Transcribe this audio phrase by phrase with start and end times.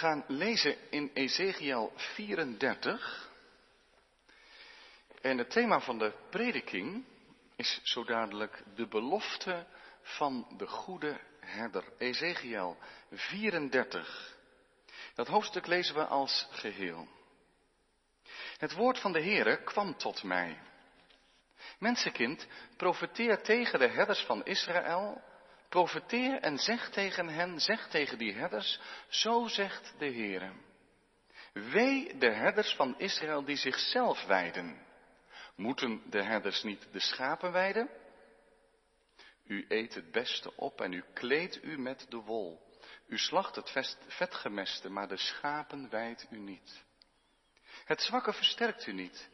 [0.00, 3.30] gaan lezen in Ezekiel 34.
[5.20, 7.04] En het thema van de prediking
[7.56, 9.66] is zo dadelijk de belofte
[10.02, 11.84] van de goede herder.
[11.98, 12.76] Ezekiel
[13.10, 14.36] 34.
[15.14, 17.08] Dat hoofdstuk lezen we als geheel.
[18.56, 20.58] Het woord van de Heere kwam tot mij.
[21.78, 22.46] Mensenkind,
[22.76, 25.22] profeteer tegen de herders van Israël
[25.70, 30.52] Profeteer en zeg tegen hen, zeg tegen die herders, zo zegt de Heer.
[31.52, 34.86] Wee de herders van Israël die zichzelf wijden.
[35.56, 37.90] Moeten de herders niet de schapen wijden?
[39.44, 42.60] U eet het beste op en u kleedt u met de wol.
[43.06, 46.84] U slacht het vetgemeste, maar de schapen wijdt u niet.
[47.84, 49.30] Het zwakke versterkt u niet.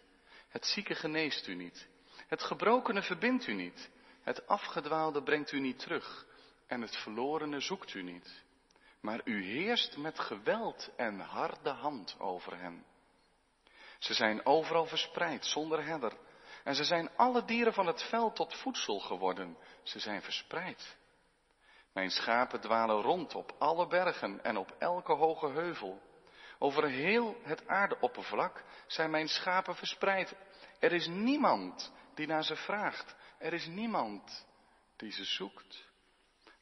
[0.48, 1.88] Het zieke geneest u niet.
[2.26, 3.90] Het gebrokene verbindt u niet.
[4.22, 6.26] Het afgedwaalde brengt u niet terug
[6.66, 8.44] en het verlorene zoekt u niet.
[9.00, 12.84] Maar u heerst met geweld en harde hand over hen.
[13.98, 16.12] Ze zijn overal verspreid zonder herder.
[16.64, 19.56] En ze zijn alle dieren van het veld tot voedsel geworden.
[19.82, 20.96] Ze zijn verspreid.
[21.92, 26.02] Mijn schapen dwalen rond op alle bergen en op elke hoge heuvel.
[26.58, 30.34] Over heel het aardeoppervlak zijn mijn schapen verspreid.
[30.78, 33.14] Er is niemand die naar ze vraagt.
[33.38, 34.46] Er is niemand
[34.96, 35.84] die ze zoekt.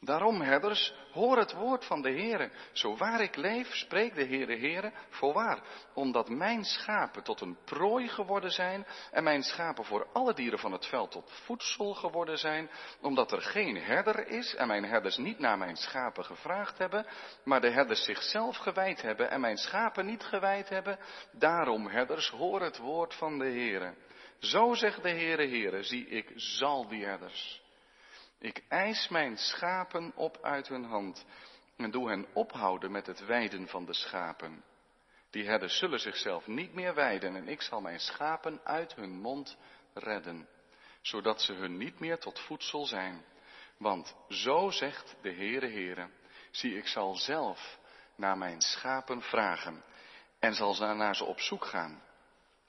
[0.05, 2.51] Daarom, herders, hoor het woord van de Heere.
[2.73, 5.63] Zo waar ik leef, spreekt de Heere Heere, voorwaar.
[5.95, 10.73] Omdat mijn schapen tot een prooi geworden zijn en mijn schapen voor alle dieren van
[10.73, 12.71] het veld tot voedsel geworden zijn.
[13.01, 17.07] Omdat er geen herder is en mijn herders niet naar mijn schapen gevraagd hebben,
[17.45, 20.99] maar de herders zichzelf gewijd hebben en mijn schapen niet gewijd hebben.
[21.33, 23.95] Daarom, herders, hoor het woord van de Heere.
[24.39, 27.64] Zo zegt de Heere Heere, zie ik zal die herders.
[28.39, 31.25] Ik eis mijn schapen op uit hun hand
[31.77, 34.65] en doe hen ophouden met het weiden van de schapen.
[35.31, 39.57] Die herders zullen zichzelf niet meer weiden en ik zal mijn schapen uit hun mond
[39.95, 40.49] redden,
[41.01, 43.25] zodat ze hun niet meer tot voedsel zijn.
[43.79, 46.09] Want zo zegt de Heere Heere,
[46.51, 47.79] zie ik zal zelf
[48.17, 49.85] naar mijn schapen vragen
[50.39, 52.03] en zal naar ze op zoek gaan.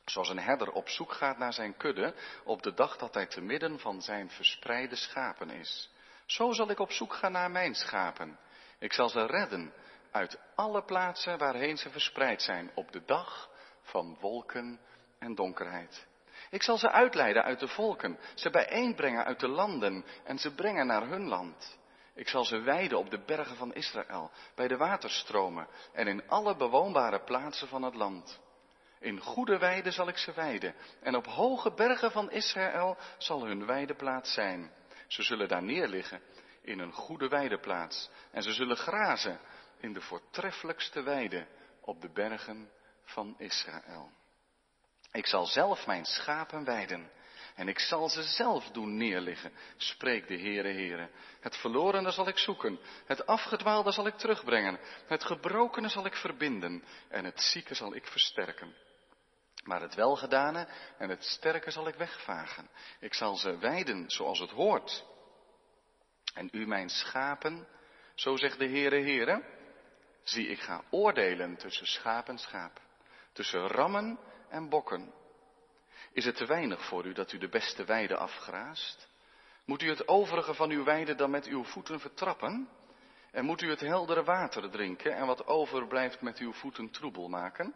[0.06, 3.42] Zoals een herder op zoek gaat naar zijn kudde op de dag dat hij te
[3.42, 5.90] midden van zijn verspreide schapen is.
[6.26, 8.40] Zo zal ik op zoek gaan naar mijn schapen.
[8.80, 9.74] Ik zal ze redden
[10.12, 13.50] uit alle plaatsen waarheen ze verspreid zijn op de dag
[13.82, 14.80] van wolken
[15.20, 16.08] en donkerheid.
[16.50, 20.88] Ik zal ze uitleiden uit de volken, ze bijeenbrengen uit de landen en ze brengen
[20.88, 21.78] naar hun land.
[22.14, 26.56] Ik zal ze weiden op de bergen van Israël, bij de waterstromen en in alle
[26.56, 28.40] bewoonbare plaatsen van het land.
[29.06, 30.76] In goede weiden zal ik ze weiden.
[31.02, 34.72] En op hoge bergen van Israël zal hun weideplaats zijn.
[35.08, 36.22] Ze zullen daar neerliggen
[36.62, 38.10] in een goede weideplaats.
[38.32, 39.40] En ze zullen grazen
[39.80, 41.48] in de voortreffelijkste weide
[41.82, 42.70] op de bergen
[43.04, 44.12] van Israël.
[45.12, 47.12] Ik zal zelf mijn schapen weiden.
[47.56, 51.10] En ik zal ze zelf doen neerliggen, spreekt de Heere Heere.
[51.40, 56.84] Het verlorene zal ik zoeken, het afgedwaalde zal ik terugbrengen, het gebrokene zal ik verbinden
[57.10, 58.85] en het zieke zal ik versterken.
[59.66, 60.68] Maar het welgedane
[60.98, 62.70] en het sterke zal ik wegvagen.
[63.00, 65.06] Ik zal ze weiden zoals het hoort.
[66.34, 67.68] En u mijn schapen,
[68.16, 69.44] zo zegt de Heere Heere,
[70.24, 72.82] zie ik ga oordelen tussen schaap en schaap,
[73.34, 75.14] tussen rammen en bokken.
[76.12, 79.10] Is het te weinig voor u dat u de beste weide afgraast?
[79.66, 82.70] Moet u het overige van uw weide dan met uw voeten vertrappen?
[83.32, 87.76] En moet u het heldere water drinken en wat overblijft met uw voeten troebel maken?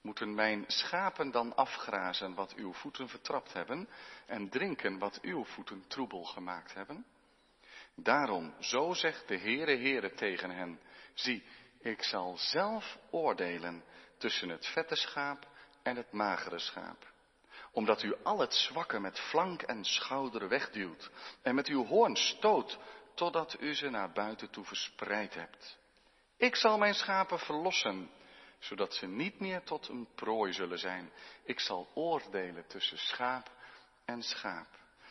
[0.00, 3.88] Moeten mijn schapen dan afgrazen wat uw voeten vertrapt hebben
[4.26, 7.06] en drinken wat uw voeten troebel gemaakt hebben?
[7.94, 10.80] Daarom, zo zegt de Heere Heere tegen hen,
[11.14, 11.44] zie,
[11.80, 13.84] ik zal zelf oordelen
[14.18, 15.46] tussen het vette schaap
[15.82, 17.12] en het magere schaap.
[17.72, 21.10] Omdat u al het zwakke met flank en schouder wegduwt
[21.42, 22.78] en met uw hoorn stoot,
[23.14, 25.78] totdat u ze naar buiten toe verspreid hebt.
[26.36, 28.10] Ik zal mijn schapen verlossen
[28.58, 31.12] zodat ze niet meer tot een prooi zullen zijn.
[31.44, 33.50] Ik zal oordelen tussen schaap
[34.04, 34.68] en schaap.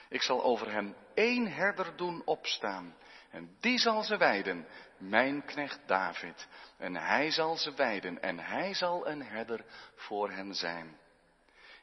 [0.10, 2.96] Ik zal over hen één herder doen opstaan.
[3.32, 4.68] En die zal ze weiden,
[4.98, 6.48] mijn knecht David.
[6.78, 9.66] En hij zal ze weiden en hij zal een herder
[9.96, 10.98] voor hen zijn.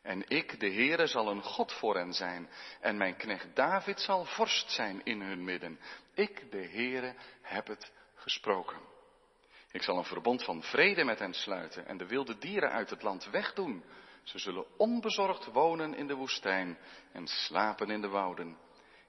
[0.03, 2.49] En ik, de Heere, zal een God voor hen zijn.
[2.81, 5.81] En mijn knecht David zal vorst zijn in hun midden.
[6.15, 8.94] Ik, de Heere, heb het gesproken.
[9.75, 13.03] Ik zal een verbond van vrede met hen sluiten en de wilde dieren uit het
[13.03, 13.85] land wegdoen.
[14.23, 16.79] Ze zullen onbezorgd wonen in de woestijn
[17.13, 18.57] en slapen in de wouden.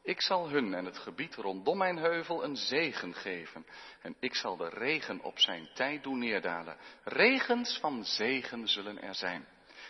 [0.03, 3.65] Ik zal hun en het gebied rondom mijn heuvel een zegen geven.
[4.01, 6.77] En ik zal de regen op zijn tijd doen neerdalen.
[7.03, 9.47] Regens van zegen zullen er zijn.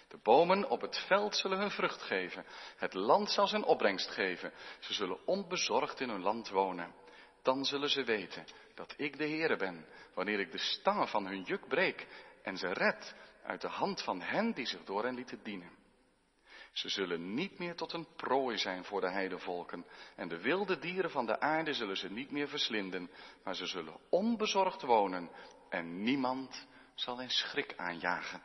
[0.08, 2.46] De bomen op het veld zullen hun vrucht geven.
[2.78, 4.54] Het land zal zijn opbrengst geven.
[4.80, 6.94] Ze zullen onbezorgd in hun land wonen.
[7.46, 11.42] Dan zullen ze weten dat ik de Heere ben, wanneer ik de stangen van hun
[11.42, 12.08] juk breek
[12.44, 15.72] en ze red uit de hand van hen die zich door hen lieten dienen.
[16.72, 19.86] Ze zullen niet meer tot een prooi zijn voor de heidevolken.
[20.16, 23.12] En de wilde dieren van de aarde zullen ze niet meer verslinden.
[23.44, 25.30] Maar ze zullen onbezorgd wonen.
[25.70, 28.42] En niemand zal een schrik aanjagen.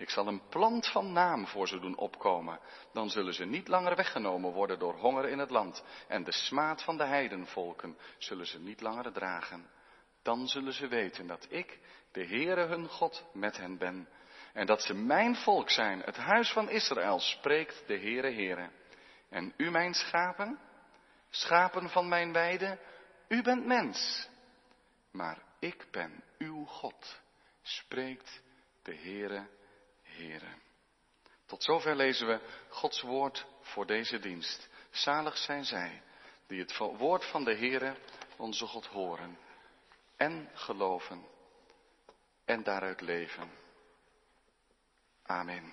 [0.00, 2.60] Ik zal een plant van naam voor ze doen opkomen.
[2.92, 5.84] Dan zullen ze niet langer weggenomen worden door honger in het land.
[6.08, 9.70] En de smaad van de heidenvolken zullen ze niet langer dragen.
[10.22, 11.78] Dan zullen ze weten dat ik,
[12.12, 14.08] de Heere hun God, met hen ben
[14.52, 18.70] en dat ze mijn volk zijn, het huis van Israël, spreekt de Heere Heere.
[19.28, 20.58] En u mijn schapen,
[21.30, 22.78] schapen van mijn weide,
[23.28, 24.28] u bent mens.
[25.12, 27.20] Maar ik ben uw God,
[27.62, 28.42] spreekt
[28.82, 29.48] de Heere
[31.46, 34.68] Tot zover lezen we Gods woord voor deze dienst.
[34.90, 36.02] Zalig zijn zij
[36.46, 37.96] die het woord van de Heere,
[38.36, 39.38] onze God, horen
[40.16, 41.26] en geloven
[42.44, 43.50] en daaruit leven.
[45.22, 45.72] Amen.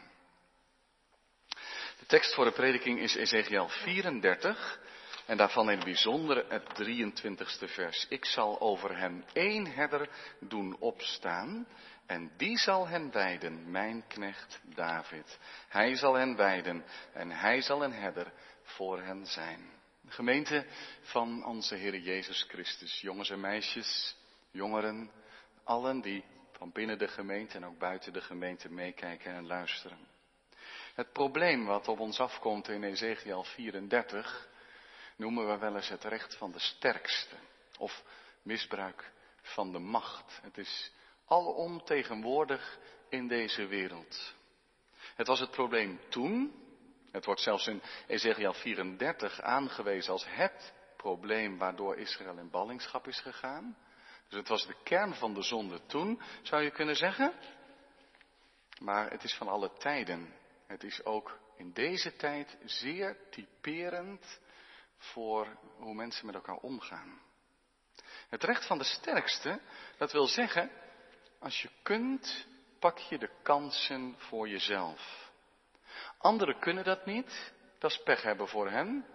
[2.00, 4.80] De tekst voor de prediking is Ezekiel 34
[5.26, 8.06] en daarvan in het bijzonder het 23ste vers.
[8.10, 10.10] Ik zal over hen één herder
[10.40, 11.68] doen opstaan
[12.08, 15.40] en die zal hen wijden, mijn knecht David.
[15.68, 18.32] Hij zal hen wijden en hij zal een herder
[18.64, 19.70] voor hen zijn.
[20.08, 20.66] Gemeente
[21.02, 24.16] van onze Heer Jezus Christus, jongens en meisjes,
[24.52, 25.12] jongeren,
[25.64, 30.08] allen die van binnen de gemeente en ook buiten de gemeente meekijken en luisteren.
[30.94, 34.48] Het probleem wat op ons afkomt in Ezekiel 34
[35.16, 37.36] noemen we wel eens het recht van de sterkste
[37.78, 38.04] of
[38.42, 39.12] misbruik
[39.42, 40.40] van de macht.
[40.42, 40.92] Het is
[41.28, 42.80] alom tegenwoordig
[43.10, 44.36] in deze wereld.
[45.16, 46.54] Het was het probleem toen,
[47.12, 53.20] het wordt zelfs in Ezekiel 34 aangewezen als het probleem waardoor Israël in ballingschap is
[53.20, 53.78] gegaan.
[54.30, 57.34] Dus het was de kern van de zonde toen, zou je kunnen zeggen.
[58.80, 60.34] Maar het is van alle tijden.
[60.68, 64.40] Het is ook in deze tijd zeer typerend
[64.98, 67.22] voor hoe mensen met elkaar omgaan.
[68.30, 69.62] Het recht van de sterkste,
[69.98, 70.72] dat wil zeggen,
[71.40, 72.48] als je kunt,
[72.80, 75.32] pak je de kansen voor jezelf.
[76.18, 79.06] Anderen kunnen dat niet, dat is pech hebben voor hen.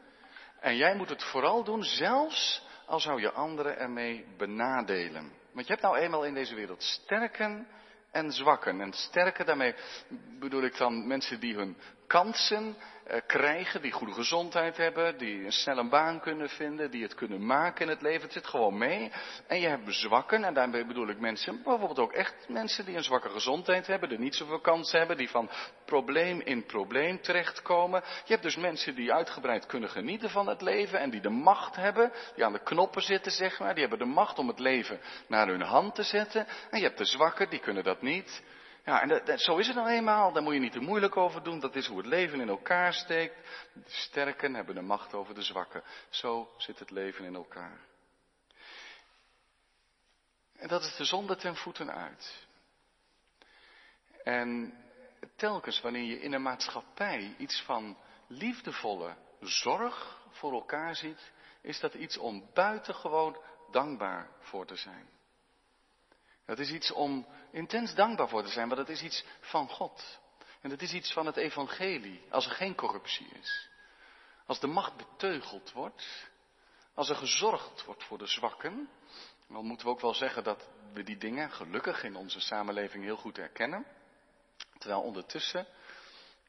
[0.60, 5.32] En jij moet het vooral doen, zelfs al zou je anderen ermee benadelen.
[5.52, 7.66] Want je hebt nou eenmaal in deze wereld sterken
[8.10, 8.80] en zwakken.
[8.80, 9.74] En sterken, daarmee
[10.38, 11.76] bedoel ik dan mensen die hun
[12.06, 12.76] kansen
[13.26, 17.82] krijgen, die goede gezondheid hebben, die een snelle baan kunnen vinden, die het kunnen maken
[17.84, 18.22] in het leven.
[18.22, 19.12] Het zit gewoon mee.
[19.46, 23.02] En je hebt zwakken, en daarmee bedoel ik mensen, bijvoorbeeld ook echt mensen die een
[23.02, 25.50] zwakke gezondheid hebben, die niet zoveel kansen hebben, die van
[25.84, 28.02] probleem in probleem terechtkomen.
[28.24, 31.76] Je hebt dus mensen die uitgebreid kunnen genieten van het leven en die de macht
[31.76, 35.00] hebben, die aan de knoppen zitten, zeg maar, die hebben de macht om het leven
[35.26, 36.46] naar hun hand te zetten.
[36.70, 38.42] En je hebt de zwakken, die kunnen dat niet.
[38.84, 40.32] Ja, en zo is het nou eenmaal.
[40.32, 41.60] Daar moet je niet te moeilijk over doen.
[41.60, 43.36] Dat is hoe het leven in elkaar steekt.
[43.74, 45.82] De sterken hebben de macht over de zwakken.
[46.10, 47.80] Zo zit het leven in elkaar.
[50.56, 52.46] En dat is de zonde ten voeten uit.
[54.24, 54.74] En
[55.36, 61.94] telkens wanneer je in een maatschappij iets van liefdevolle zorg voor elkaar ziet, is dat
[61.94, 63.36] iets om buitengewoon
[63.70, 65.08] dankbaar voor te zijn.
[66.52, 70.20] Dat is iets om intens dankbaar voor te zijn, want het is iets van God.
[70.60, 73.68] En het is iets van het evangelie, als er geen corruptie is.
[74.46, 76.30] Als de macht beteugeld wordt,
[76.94, 78.88] als er gezorgd wordt voor de zwakken,
[79.48, 83.16] dan moeten we ook wel zeggen dat we die dingen gelukkig in onze samenleving heel
[83.16, 83.86] goed herkennen.
[84.78, 85.66] Terwijl ondertussen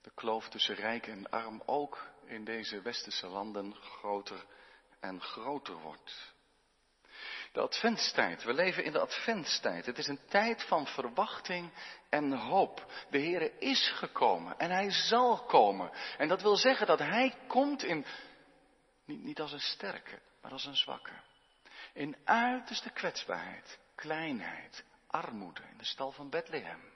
[0.01, 4.45] de kloof tussen rijk en arm ook in deze westerse landen groter
[4.99, 6.32] en groter wordt.
[7.53, 8.43] De adventstijd.
[8.43, 9.85] We leven in de adventstijd.
[9.85, 11.71] Het is een tijd van verwachting
[12.09, 12.91] en hoop.
[13.09, 15.91] De Heer is gekomen en Hij zal komen.
[16.17, 18.05] En dat wil zeggen dat Hij komt in,
[19.05, 21.11] niet, niet als een sterke, maar als een zwakke.
[21.93, 26.91] In uiterste kwetsbaarheid, kleinheid, armoede in de stal van Bethlehem.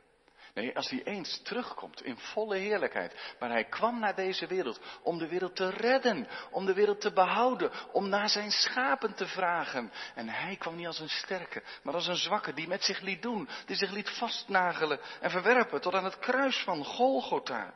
[0.58, 3.36] Nee, als hij eens terugkomt in volle heerlijkheid.
[3.40, 7.14] Maar hij kwam naar deze wereld om de wereld te redden, om de wereld te
[7.14, 9.92] behouden, om naar zijn schapen te vragen.
[10.16, 13.22] En hij kwam niet als een sterke, maar als een zwakke die met zich liet
[13.22, 17.74] doen, die zich liet vastnagelen en verwerpen tot aan het kruis van Golgotha.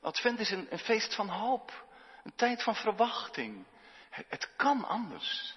[0.00, 1.84] Advent is een, een feest van hoop,
[2.24, 3.66] een tijd van verwachting.
[4.10, 5.56] Het kan anders.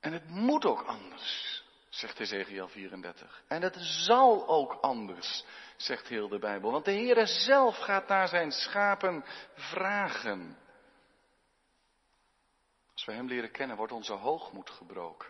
[0.00, 1.62] En het moet ook anders,
[1.98, 3.42] zegt Ezekiel 34.
[3.48, 5.44] En het zal ook anders,
[5.76, 6.70] zegt heel de Bijbel.
[6.70, 9.24] Want de Heere zelf gaat naar zijn schapen
[9.54, 10.58] vragen.
[12.92, 15.28] Als we Hem leren kennen, wordt onze hoogmoed gebroken.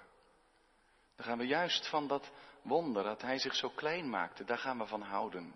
[1.17, 2.31] Dan gaan we juist van dat
[2.63, 5.55] wonder dat Hij zich zo klein maakte, daar gaan we van houden.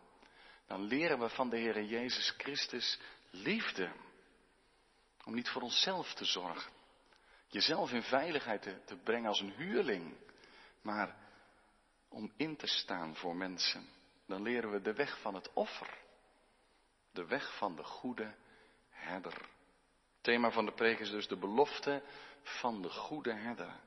[0.67, 2.99] Dan leren we van de Heere Jezus Christus
[3.31, 3.93] liefde.
[5.25, 6.73] Om niet voor onszelf te zorgen.
[7.49, 10.17] Jezelf in veiligheid te, te brengen als een huurling.
[10.83, 11.17] Maar
[12.09, 13.89] om in te staan voor mensen.
[14.27, 15.99] Dan leren we de weg van het offer.
[17.13, 18.35] De weg van de goede
[18.91, 19.33] herder.
[19.33, 22.03] Het thema van de preek is dus de belofte
[22.43, 23.81] van de goede herder.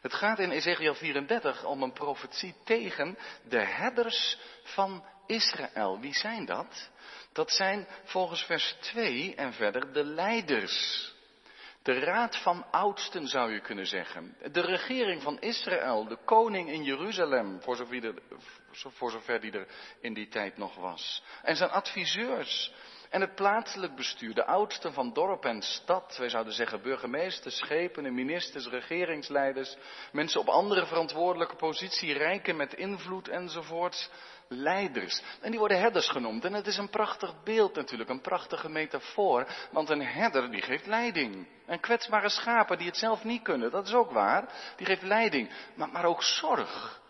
[0.00, 6.00] Het gaat in Ezekiel 34 om een profetie tegen de herders van Israël.
[6.00, 6.90] Wie zijn dat?
[7.32, 11.16] Dat zijn volgens vers 2 en verder de leiders.
[11.82, 14.36] De raad van oudsten zou je kunnen zeggen.
[14.52, 18.14] De regering van Israël, de koning in Jeruzalem, voor zover,
[18.72, 19.66] voor zover die er
[20.00, 21.22] in die tijd nog was.
[21.42, 22.72] En zijn adviseurs.
[23.10, 28.14] En het plaatselijk bestuur, de oudsten van dorp en stad, wij zouden zeggen burgemeesters, schepenen,
[28.14, 29.76] ministers, regeringsleiders,
[30.12, 34.10] mensen op andere verantwoordelijke positie, rijken met invloed enzovoorts
[34.48, 35.22] leiders.
[35.40, 36.44] En die worden herders genoemd.
[36.44, 39.46] En het is een prachtig beeld natuurlijk, een prachtige metafoor.
[39.70, 41.48] Want een herder die geeft leiding.
[41.66, 44.52] En kwetsbare schapen die het zelf niet kunnen, dat is ook waar.
[44.76, 47.00] Die geeft leiding, maar, maar ook zorg.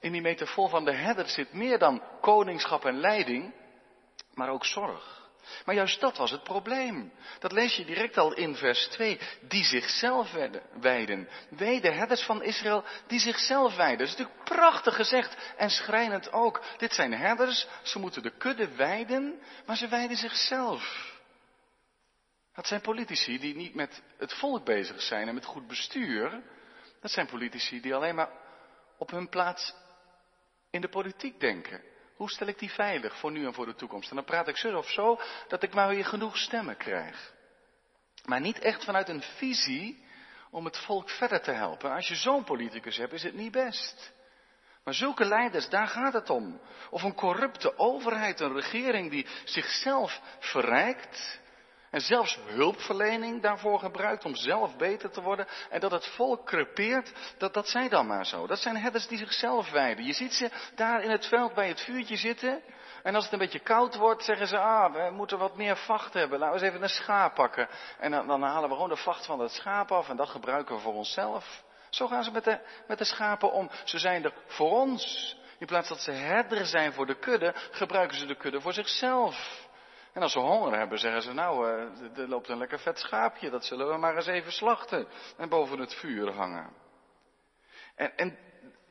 [0.00, 3.54] In die metafoor van de herder zit meer dan koningschap en leiding,
[4.34, 5.23] maar ook zorg.
[5.64, 7.12] Maar juist dat was het probleem.
[7.38, 9.20] Dat lees je direct al in vers 2.
[9.40, 10.32] Die zichzelf
[10.80, 11.28] wijden.
[11.50, 13.98] Wij, de herders van Israël, die zichzelf wijden.
[13.98, 16.62] Dat is natuurlijk prachtig gezegd en schrijnend ook.
[16.76, 21.12] Dit zijn herders, ze moeten de kudde wijden, maar ze wijden zichzelf.
[22.54, 26.42] Dat zijn politici die niet met het volk bezig zijn en met goed bestuur.
[27.00, 28.30] Dat zijn politici die alleen maar
[28.98, 29.74] op hun plaats
[30.70, 31.82] in de politiek denken.
[32.16, 34.10] Hoe stel ik die veilig voor nu en voor de toekomst?
[34.10, 37.32] En dan praat ik zo of zo dat ik maar weer genoeg stemmen krijg.
[38.24, 40.04] Maar niet echt vanuit een visie
[40.50, 41.90] om het volk verder te helpen.
[41.90, 44.12] Als je zo'n politicus hebt, is het niet best.
[44.84, 46.60] Maar zulke leiders, daar gaat het om.
[46.90, 51.40] Of een corrupte overheid, een regering die zichzelf verrijkt
[51.94, 55.46] en zelfs hulpverlening daarvoor gebruikt om zelf beter te worden.
[55.70, 58.46] En dat het volk crepeert, dat, dat zij dan maar zo.
[58.46, 60.04] Dat zijn herders die zichzelf wijden.
[60.04, 62.62] Je ziet ze daar in het veld bij het vuurtje zitten.
[63.02, 66.14] En als het een beetje koud wordt, zeggen ze, ah, we moeten wat meer vacht
[66.14, 66.38] hebben.
[66.38, 67.68] Laten we eens even een schaap pakken.
[67.98, 70.74] En dan, dan halen we gewoon de vacht van het schaap af en dat gebruiken
[70.74, 71.62] we voor onszelf.
[71.90, 73.70] Zo gaan ze met de, met de schapen om.
[73.84, 75.36] Ze zijn er voor ons.
[75.58, 79.63] In plaats dat ze herder zijn voor de kudde, gebruiken ze de kudde voor zichzelf.
[80.14, 83.50] En als ze honger hebben, zeggen ze, nou, uh, er loopt een lekker vet schaapje,
[83.50, 86.72] dat zullen we maar eens even slachten en boven het vuur hangen.
[87.94, 88.38] En, en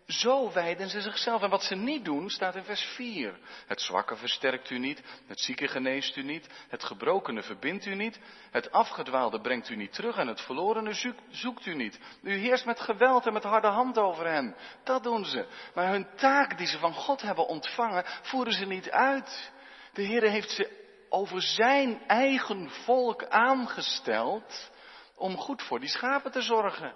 [0.07, 1.41] zo wijden ze zichzelf.
[1.41, 3.39] En wat ze niet doen, staat in vers 4.
[3.67, 8.19] Het zwakke versterkt u niet, het zieke geneest u niet, het gebrokene verbindt u niet,
[8.51, 11.99] het afgedwaalde brengt u niet terug en het verlorene zoekt, zoekt u niet.
[12.21, 14.55] U heerst met geweld en met harde hand over hen.
[14.83, 15.45] Dat doen ze.
[15.73, 19.51] Maar hun taak die ze van God hebben ontvangen, voeren ze niet uit.
[19.93, 20.82] De Heer heeft ze
[21.13, 24.71] over zijn eigen volk aangesteld
[25.15, 26.93] om goed voor die schapen te zorgen.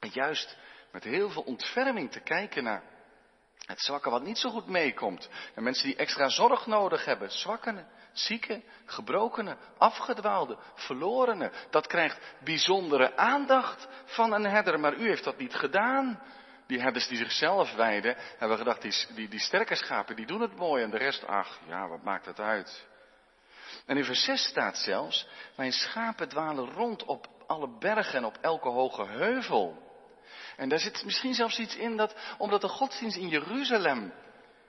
[0.00, 0.56] En juist
[0.92, 2.82] met heel veel ontferming te kijken naar
[3.66, 5.28] het zwakke wat niet zo goed meekomt.
[5.54, 7.30] En mensen die extra zorg nodig hebben.
[7.30, 11.52] Zwakkenen, zieken, gebrokenen, afgedwaalden, verlorenen.
[11.70, 14.80] Dat krijgt bijzondere aandacht van een herder.
[14.80, 16.22] Maar u heeft dat niet gedaan.
[16.66, 20.56] Die herders die zichzelf wijden, hebben gedacht, die, die, die sterke schapen, die doen het
[20.56, 20.82] mooi.
[20.82, 22.86] En de rest, ach, ja, wat maakt het uit?
[23.86, 28.38] En in vers 6 staat zelfs, mijn schapen dwalen rond op alle bergen en op
[28.40, 29.84] elke hoge heuvel.
[30.56, 34.12] En daar zit misschien zelfs iets in dat, omdat de godsdienst in Jeruzalem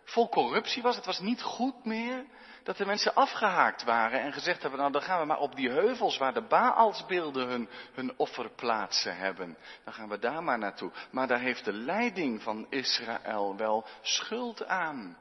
[0.03, 2.25] vol corruptie was, het was niet goed meer,
[2.63, 5.69] dat de mensen afgehaakt waren en gezegd hebben, nou dan gaan we maar op die
[5.69, 9.57] heuvels waar de Baalsbeelden hun, hun offerplaatsen hebben.
[9.83, 10.91] Dan gaan we daar maar naartoe.
[11.11, 15.17] Maar daar heeft de leiding van Israël wel schuld aan.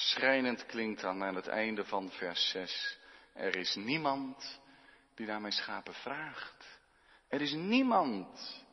[0.00, 2.98] Schrijnend klinkt dan aan het einde van vers 6.
[3.32, 4.60] Er is niemand
[5.14, 6.80] die naar mijn schapen vraagt.
[7.28, 8.64] Er is niemand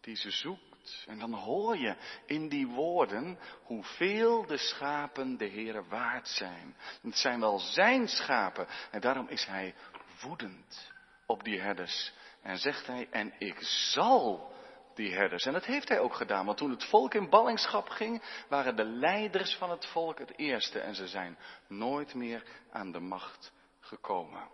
[0.00, 1.04] die ze zoekt.
[1.06, 6.76] En dan hoor je in die woorden hoeveel de schapen de Heere waard zijn.
[7.02, 8.66] Het zijn wel zijn schapen.
[8.90, 9.74] En daarom is hij
[10.20, 10.92] woedend
[11.26, 12.12] op die herders.
[12.42, 13.58] En zegt hij, en ik
[13.92, 14.54] zal
[14.96, 15.44] die herders.
[15.44, 18.84] En dat heeft hij ook gedaan, want toen het volk in ballingschap ging, waren de
[18.84, 21.38] leiders van het volk het eerste en ze zijn
[21.68, 24.48] nooit meer aan de macht gekomen.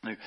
[0.00, 0.18] Nu,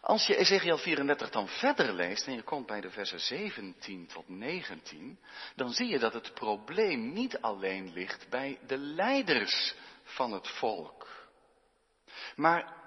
[0.00, 4.28] als je Ezekiel 34 dan verder leest en je komt bij de versen 17 tot
[4.28, 5.18] 19,
[5.54, 11.08] dan zie je dat het probleem niet alleen ligt bij de leiders van het volk.
[12.36, 12.79] Maar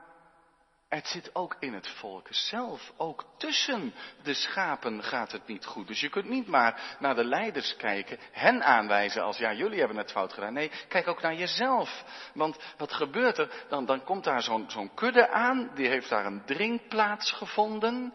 [0.94, 2.94] het zit ook in het volk zelf.
[2.98, 5.88] Ook tussen de schapen gaat het niet goed.
[5.88, 9.98] Dus je kunt niet maar naar de leiders kijken, hen aanwijzen als ja, jullie hebben
[9.98, 10.54] het fout gedaan.
[10.54, 12.04] Nee, kijk ook naar jezelf.
[12.34, 13.66] Want wat gebeurt er?
[13.70, 18.14] Dan, dan komt daar zo'n zo'n kudde aan, die heeft daar een drinkplaats gevonden.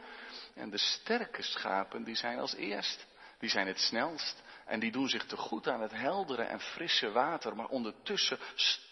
[0.55, 3.07] En de sterke schapen, die zijn als eerst.
[3.39, 4.43] Die zijn het snelst.
[4.67, 7.57] En die doen zich te goed aan het heldere en frisse water.
[7.57, 8.39] Maar ondertussen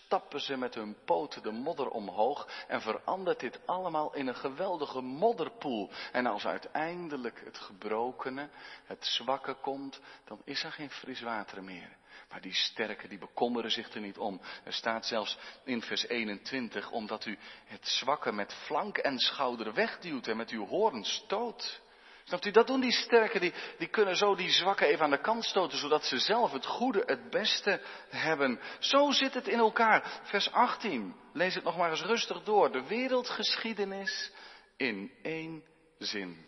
[0.06, 5.00] stappen ze met hun poten de modder omhoog en verandert dit allemaal in een geweldige
[5.00, 5.90] modderpoel.
[6.12, 8.48] En als uiteindelijk het gebrokene,
[8.84, 11.96] het zwakke komt, dan is er geen fris water meer.
[12.28, 14.40] Maar die sterke, die bekommeren zich er niet om.
[14.64, 20.26] Er staat zelfs in vers 21, omdat u het zwakke met flank en schouder wegduwt
[20.26, 21.80] en met uw hoorn stoot.
[22.28, 25.20] Snapt u, dat doen die sterken, die, die kunnen zo die zwakken even aan de
[25.20, 28.60] kant stoten, zodat ze zelf het goede, het beste hebben.
[28.78, 30.20] Zo zit het in elkaar.
[30.22, 32.72] Vers 18, lees het nog maar eens rustig door.
[32.72, 34.32] De wereldgeschiedenis
[34.76, 35.64] in één
[35.98, 36.46] zin.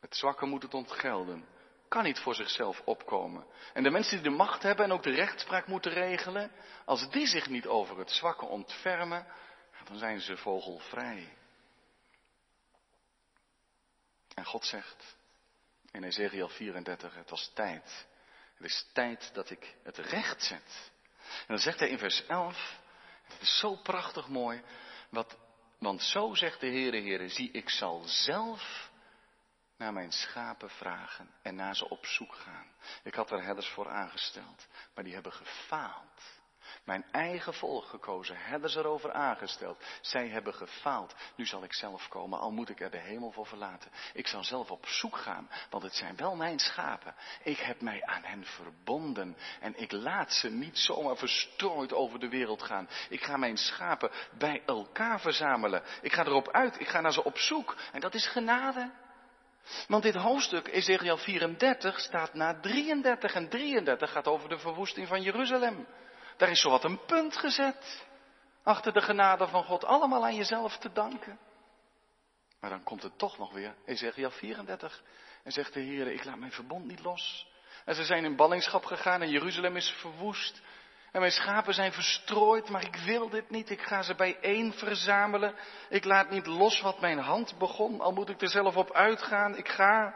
[0.00, 1.44] Het zwakke moet het ontgelden.
[1.88, 3.46] Kan niet voor zichzelf opkomen.
[3.72, 6.50] En de mensen die de macht hebben en ook de rechtspraak moeten regelen,
[6.84, 9.26] als die zich niet over het zwakke ontfermen,
[9.84, 11.40] dan zijn ze vogelvrij.
[14.34, 15.16] En God zegt
[15.90, 18.06] in Ezekiel 34, het was tijd.
[18.54, 20.90] Het is tijd dat ik het recht zet.
[21.22, 22.80] En dan zegt hij in vers 11,
[23.22, 24.62] het is zo prachtig mooi,
[25.08, 25.36] wat,
[25.78, 28.90] want zo zegt de Heere, Heere, zie ik zal zelf
[29.76, 32.66] naar mijn schapen vragen en naar ze op zoek gaan.
[33.02, 36.22] Ik had er herders voor aangesteld, maar die hebben gefaald.
[36.84, 39.84] Mijn eigen volk gekozen, herders erover aangesteld.
[40.00, 41.14] Zij hebben gefaald.
[41.36, 43.90] Nu zal ik zelf komen, al moet ik er de hemel voor verlaten.
[44.12, 47.14] Ik zal zelf op zoek gaan, want het zijn wel mijn schapen.
[47.42, 52.28] Ik heb mij aan hen verbonden en ik laat ze niet zomaar verstrooid over de
[52.28, 52.88] wereld gaan.
[53.08, 55.82] Ik ga mijn schapen bij elkaar verzamelen.
[56.02, 57.76] Ik ga erop uit, ik ga naar ze op zoek.
[57.92, 58.90] En dat is genade.
[59.88, 65.22] Want dit hoofdstuk, Ezekiel 34, staat na 33 en 33 gaat over de verwoesting van
[65.22, 65.86] Jeruzalem.
[66.42, 68.06] Daar is zowat een punt gezet.
[68.62, 69.84] Achter de genade van God.
[69.84, 71.38] Allemaal aan jezelf te danken.
[72.60, 73.74] Maar dan komt het toch nog weer.
[73.86, 75.02] Ezekiel 34.
[75.44, 77.48] En zegt de Heer, ik laat mijn verbond niet los.
[77.84, 80.62] En ze zijn in ballingschap gegaan en Jeruzalem is verwoest.
[81.12, 83.70] En mijn schapen zijn verstrooid, maar ik wil dit niet.
[83.70, 85.54] Ik ga ze bijeen verzamelen.
[85.88, 89.56] Ik laat niet los wat mijn hand begon, al moet ik er zelf op uitgaan.
[89.56, 90.14] Ik ga.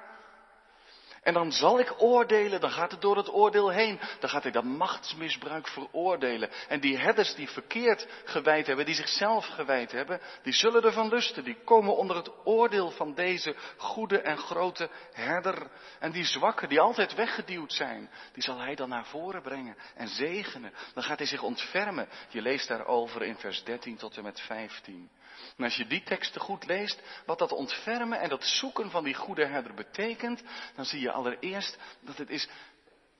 [1.26, 4.00] En dan zal ik oordelen, dan gaat het door het oordeel heen.
[4.20, 6.50] Dan gaat hij dat machtsmisbruik veroordelen.
[6.68, 11.44] En die herders die verkeerd gewijd hebben, die zichzelf gewijd hebben, die zullen ervan lusten.
[11.44, 15.70] Die komen onder het oordeel van deze goede en grote herder.
[15.98, 20.08] En die zwakken, die altijd weggeduwd zijn, die zal hij dan naar voren brengen en
[20.08, 20.72] zegenen.
[20.94, 22.08] Dan gaat hij zich ontfermen.
[22.28, 25.10] Je leest daarover in vers 13 tot en met 15.
[25.56, 29.14] En als je die teksten goed leest, wat dat ontfermen en dat zoeken van die
[29.14, 30.42] goede herder betekent,
[30.74, 32.48] dan zie je allereerst dat het is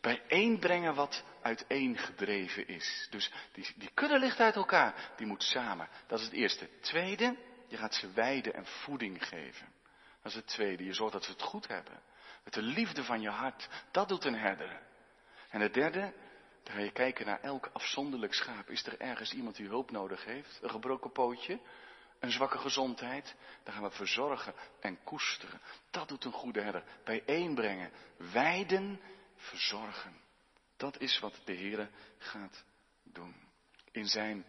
[0.01, 3.07] bijeenbrengen wat uiteengedreven is.
[3.11, 5.89] Dus die, die kudde ligt uit elkaar, die moet samen.
[6.07, 6.69] Dat is het eerste.
[6.81, 7.37] Tweede,
[7.69, 9.67] je gaat ze weiden en voeding geven.
[10.23, 12.01] Dat is het tweede, je zorgt dat ze het goed hebben.
[12.45, 14.81] Met de liefde van je hart, dat doet een herder.
[15.49, 16.13] En het derde,
[16.63, 18.71] dan ga je kijken naar elk afzonderlijk schaap.
[18.71, 20.59] Is er ergens iemand die hulp nodig heeft?
[20.63, 21.59] Een gebroken pootje?
[22.27, 25.61] Een zwakke gezondheid, dan gaan we verzorgen en koesteren.
[25.91, 26.85] Dat doet een goede herder.
[27.05, 27.93] Bijeenbrengen,
[28.33, 29.01] wijden,
[29.37, 30.21] verzorgen.
[30.77, 32.65] Dat is wat de Heer gaat
[33.03, 33.35] doen.
[33.91, 34.47] In zijn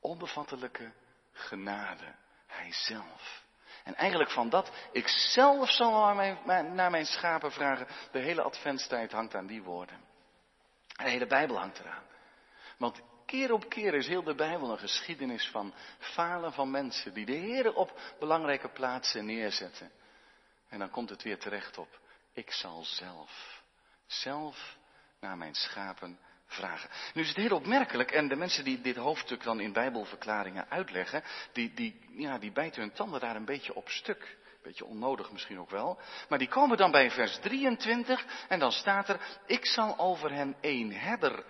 [0.00, 0.92] onbevattelijke
[1.32, 2.14] genade.
[2.46, 3.44] Hij zelf.
[3.84, 7.86] En eigenlijk van dat, ik zelf zal naar mijn, naar mijn schapen vragen.
[8.12, 10.00] De hele adventstijd hangt aan die woorden.
[10.86, 12.04] De hele Bijbel hangt eraan.
[12.78, 17.26] Want Keer op keer is heel de Bijbel een geschiedenis van falen van mensen die
[17.26, 19.90] de Heer op belangrijke plaatsen neerzetten.
[20.68, 22.00] En dan komt het weer terecht op,
[22.32, 23.62] ik zal zelf,
[24.06, 24.76] zelf
[25.20, 26.90] naar mijn schapen vragen.
[27.14, 31.22] Nu is het heel opmerkelijk, en de mensen die dit hoofdstuk dan in Bijbelverklaringen uitleggen,
[31.52, 34.36] die, die, ja, die bijten hun tanden daar een beetje op stuk.
[34.62, 36.00] Beetje onnodig misschien ook wel.
[36.28, 40.56] Maar die komen dan bij vers 23 en dan staat er, ik zal over hen
[40.60, 41.44] één herder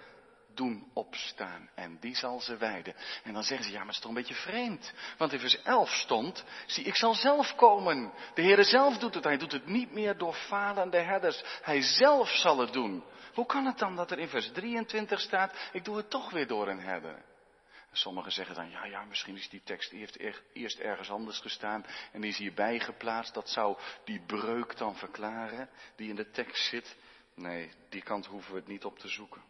[0.57, 2.95] doen opstaan en die zal ze wijden.
[3.25, 4.93] En dan zeggen ze, ja, maar het is toch een beetje vreemd.
[5.19, 8.13] Want in vers 11 stond, zie, ik zal zelf komen.
[8.35, 9.25] De Heere zelf doet het.
[9.25, 11.43] Hij doet het niet meer door falende herders.
[11.63, 13.05] Hij zelf zal het doen.
[13.35, 16.47] Hoe kan het dan dat er in vers 23 staat, ik doe het toch weer
[16.47, 17.25] door een herder?
[17.93, 20.17] Sommigen zeggen dan, ja, ja, misschien is die tekst eerst,
[20.53, 23.35] eerst ergens anders gestaan en is hierbij geplaatst.
[23.35, 26.97] Dat zou die breuk dan verklaren die in de tekst zit.
[27.35, 29.43] Nee, die kant hoeven we het niet op te zoeken.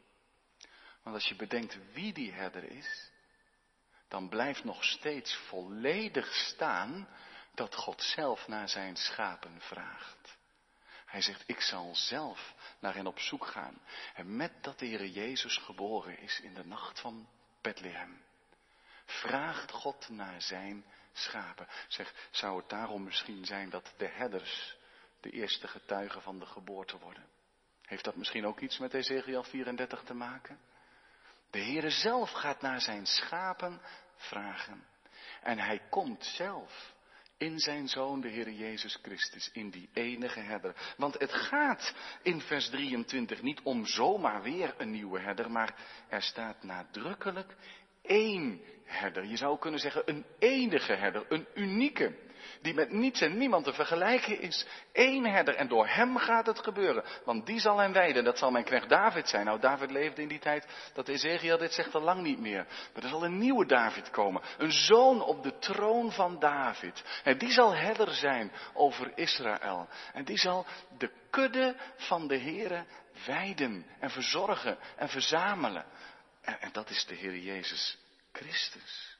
[1.07, 3.11] Want als je bedenkt wie die herder is,
[4.09, 7.09] dan blijft nog steeds volledig staan
[7.55, 10.38] dat God zelf naar zijn schapen vraagt.
[11.05, 13.81] Hij zegt, ik zal zelf naar hen op zoek gaan.
[14.14, 17.29] En met dat de Heer Jezus geboren is in de nacht van
[17.61, 18.23] Bethlehem,
[19.05, 21.69] vraagt God naar zijn schapen.
[21.88, 24.77] Zeg, zou het daarom misschien zijn dat de herders
[25.21, 27.29] de eerste getuigen van de geboorte worden?
[27.83, 30.75] Heeft dat misschien ook iets met Ezekiel 34 te maken?
[31.51, 33.81] De Heere zelf gaat naar zijn schapen
[34.17, 34.85] vragen.
[35.43, 36.95] En hij komt zelf
[37.39, 40.75] in zijn zoon, de Heer Jezus Christus, in die enige herder.
[40.97, 45.75] Want het gaat in vers 23 niet om zomaar weer een nieuwe herder, maar
[46.09, 47.57] er staat nadrukkelijk
[48.03, 49.25] één herder.
[49.25, 52.26] Je zou kunnen zeggen een enige herder, een unieke
[52.63, 54.67] die met niets en niemand te vergelijken is.
[54.93, 57.05] Eén herder en door hem gaat het gebeuren.
[57.25, 58.25] Want die zal hen wijden.
[58.25, 59.45] Dat zal mijn knecht David zijn.
[59.45, 62.67] Nou, David leefde in die tijd dat Ezekiel dit zegt al lang niet meer.
[62.95, 64.43] Maar er zal een nieuwe David komen.
[64.59, 67.05] Een zoon op de troon van David.
[67.25, 69.89] En die zal herder zijn over Israël.
[70.13, 70.67] En die zal
[70.99, 72.85] de kudde van de Here
[73.27, 75.85] wijden en verzorgen en verzamelen.
[76.41, 77.99] En, en dat is de Heer Jezus
[78.33, 79.16] Christus.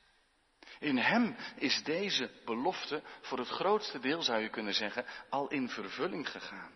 [0.79, 5.69] In hem is deze belofte voor het grootste deel, zou je kunnen zeggen, al in
[5.69, 6.73] vervulling gegaan.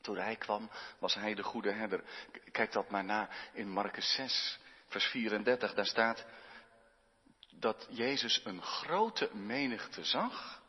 [0.00, 2.04] Toen hij kwam, was hij de goede herder.
[2.52, 5.74] Kijk dat maar na in Marcus 6, vers 34.
[5.74, 6.24] Daar staat
[7.50, 10.62] dat Jezus een grote menigte zag.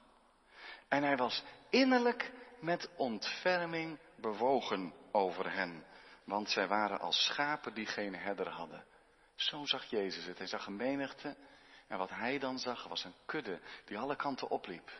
[0.87, 5.85] En hij was innerlijk met ontferming bewogen over hen.
[6.23, 8.85] Want zij waren als schapen die geen herder hadden.
[9.35, 10.37] Zo zag Jezus het.
[10.37, 11.35] Hij zag een menigte
[11.87, 14.91] en wat hij dan zag was een kudde die alle kanten opliep.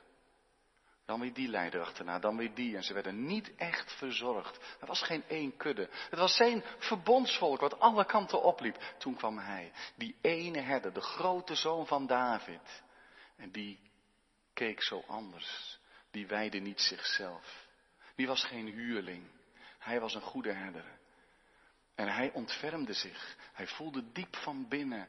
[1.06, 2.76] Dan weer die leider achterna, dan weer die.
[2.76, 4.78] En ze werden niet echt verzorgd.
[4.80, 5.90] Er was geen één kudde.
[5.92, 8.94] Het was zijn verbondsvolk wat alle kanten opliep.
[8.98, 12.84] Toen kwam hij, die ene herder, de grote zoon van David.
[13.36, 13.80] En die
[14.54, 15.80] keek zo anders.
[16.12, 17.68] Die weide niet zichzelf.
[18.16, 19.28] Die was geen huurling.
[19.80, 20.86] Hij was een goede herder.
[21.96, 23.38] En hij ontfermde zich.
[23.54, 25.08] Hij voelde diep van binnen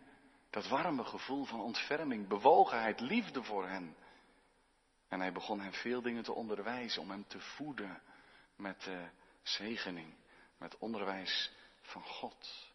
[0.57, 3.97] dat warme gevoel van ontferming, bewogenheid, liefde voor hen.
[5.09, 8.03] En hij begon hen veel dingen te onderwijzen om hem te voeden
[8.57, 8.91] met
[9.43, 10.15] zegening,
[10.59, 12.71] met onderwijs van God.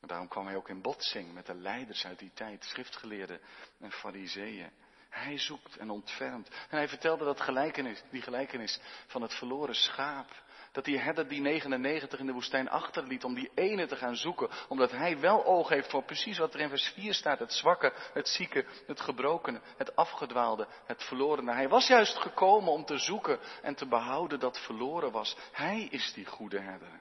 [0.00, 3.40] En daarom kwam hij ook in botsing met de leiders uit die tijd, schriftgeleerden
[3.78, 4.70] en fariseeën.
[5.08, 6.48] Hij zoekt en ontfermt.
[6.48, 10.44] En hij vertelde dat gelijkenis, die gelijkenis van het verloren schaap
[10.76, 14.48] dat die herder die 99 in de woestijn achterliet om die ene te gaan zoeken.
[14.68, 17.38] Omdat hij wel oog heeft voor precies wat er in vers 4 staat.
[17.38, 21.52] Het zwakke, het zieke, het gebrokene, het afgedwaalde, het verlorene.
[21.52, 25.36] Hij was juist gekomen om te zoeken en te behouden dat verloren was.
[25.52, 27.00] Hij is die goede herder.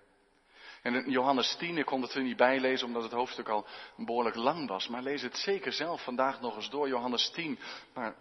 [0.81, 3.65] En in Johannes 10, ik kon het er niet bijlezen omdat het hoofdstuk al
[3.97, 4.87] behoorlijk lang was.
[4.87, 7.59] Maar lees het zeker zelf vandaag nog eens door, Johannes 10.
[7.93, 8.15] Maar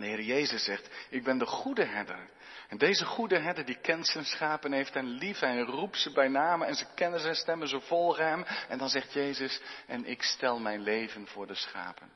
[0.00, 2.28] de Heer Jezus zegt, ik ben de goede herder.
[2.68, 6.12] En deze goede herder die kent zijn schapen en heeft hen lief en roept ze
[6.12, 8.44] bij namen en ze kennen zijn stemmen, ze volgen hem.
[8.68, 12.10] En dan zegt Jezus, en ik stel mijn leven voor de schapen.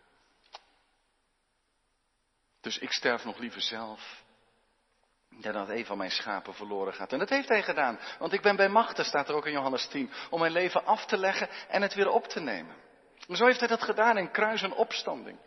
[2.60, 4.22] Dus ik sterf nog liever zelf.
[5.28, 7.12] Ja, dat een van mijn schapen verloren gaat.
[7.12, 7.98] En dat heeft hij gedaan.
[8.18, 11.06] Want ik ben bij machten, staat er ook in Johannes 10, om mijn leven af
[11.06, 12.76] te leggen en het weer op te nemen.
[13.28, 15.38] En zo heeft hij dat gedaan in kruis en opstanding.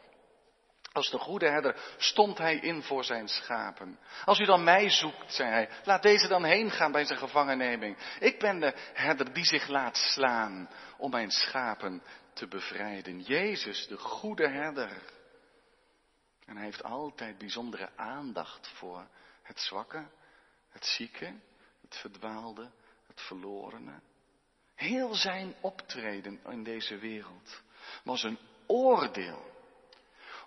[0.98, 4.00] Als de goede herder stond hij in voor zijn schapen.
[4.26, 7.98] Als u dan mij zoekt, zei hij, laat deze dan heen gaan bij zijn gevangenneming.
[8.20, 13.22] Ik ben de herder die zich laat slaan om mijn schapen te bevrijden.
[13.22, 15.02] Jezus, de goede herder.
[16.46, 19.08] En hij heeft altijd bijzondere aandacht voor
[19.44, 20.08] het zwakke,
[20.70, 21.34] het zieke,
[21.82, 22.72] het verdwaalde,
[23.08, 24.00] het verlorene.
[24.76, 27.62] Heel zijn optreden in deze wereld
[28.04, 29.56] was een oordeel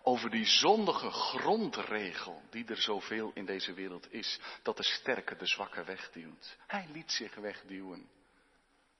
[0.02, 5.46] over die zondige grondregel die er zoveel in deze wereld is, dat de sterke de
[5.46, 6.58] zwakke wegduwt.
[6.66, 8.10] Hij liet zich wegduwen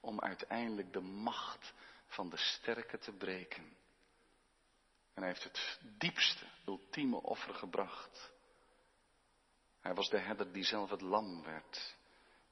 [0.01, 1.73] om uiteindelijk de macht
[2.07, 3.77] van de sterke te breken.
[5.15, 8.33] En hij heeft het diepste, ultieme offer gebracht.
[9.81, 11.97] Hij was de herder die zelf het lam werd,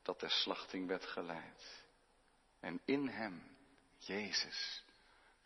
[0.02, 1.84] dat ter slachting werd geleid.
[2.60, 3.56] En in hem,
[3.98, 4.84] Jezus,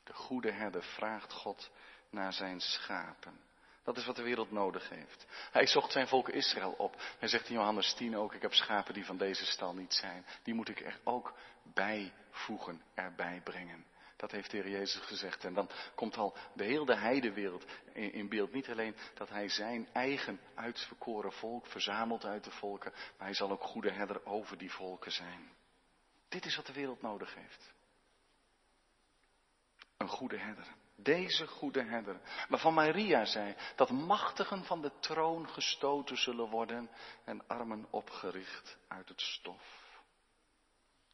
[0.04, 1.70] de goede herder, vraagt God
[2.12, 3.40] naar zijn schapen.
[3.83, 5.27] Dat is wat de wereld nodig heeft.
[5.51, 6.96] Hij zocht zijn volk Israël op.
[7.18, 10.27] Hij zegt in Johannes 10 ook, ik heb schapen die van deze stal niet zijn.
[10.42, 13.85] Die moet ik er ook bijvoegen, erbij brengen.
[14.16, 15.44] Dat heeft de Heer Jezus gezegd.
[15.44, 18.53] En dan komt al de hele heidewereld in beeld.
[18.53, 23.51] Niet alleen dat hij zijn eigen uitverkoren volk verzamelt uit de volken, maar hij zal
[23.51, 25.51] ook goede herder over die volken zijn.
[26.29, 27.72] Dit is wat de wereld nodig heeft.
[29.96, 30.66] Een goede herder.
[31.02, 32.20] Deze goede herder.
[32.48, 36.90] Waarvan Maria zei dat machtigen van de troon gestoten zullen worden
[37.24, 40.00] en armen opgericht uit het stof.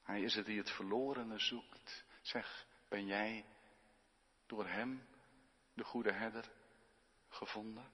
[0.02, 2.04] Hij is het die het verlorene zoekt.
[2.22, 3.44] Zeg, ben jij
[4.46, 5.08] door hem,
[5.74, 6.50] de goede herder,
[7.28, 7.92] gevonden?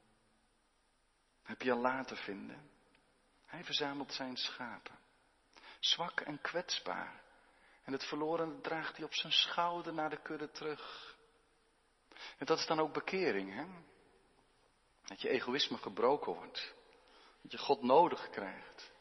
[1.42, 2.70] Heb je al laten vinden?
[3.46, 4.98] Hij verzamelt zijn schapen.
[5.80, 7.22] Zwak en kwetsbaar.
[7.82, 11.13] En het verlorene draagt hij op zijn schouder naar de kudde terug.
[12.38, 13.64] En dat is dan ook bekering, hè?
[15.04, 16.74] Dat je egoïsme gebroken wordt.
[17.42, 18.92] Dat je God nodig krijgt.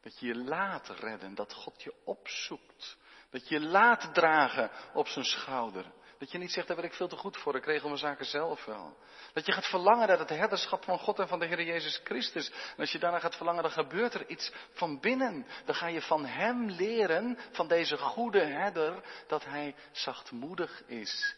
[0.00, 2.96] Dat je je laat redden, dat God je opzoekt.
[3.30, 5.92] Dat je je laat dragen op zijn schouder.
[6.18, 8.24] Dat je niet zegt, daar ben ik veel te goed voor, ik regel mijn zaken
[8.24, 8.96] zelf wel.
[9.32, 12.50] Dat je gaat verlangen naar het herderschap van God en van de Heer Jezus Christus.
[12.50, 15.46] En als je daarna gaat verlangen, dan gebeurt er iets van binnen.
[15.64, 21.36] Dan ga je van Hem leren, van deze goede herder, dat Hij zachtmoedig is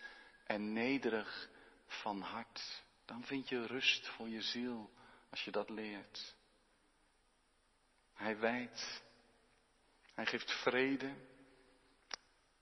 [0.51, 1.49] en nederig
[1.87, 2.83] van hart.
[3.05, 4.91] Dan vind je rust voor je ziel
[5.31, 6.35] als je dat leert.
[8.15, 9.03] Hij wijdt.
[10.15, 11.15] Hij geeft vrede.